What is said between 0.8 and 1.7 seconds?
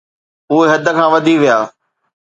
کان وڌي ويا.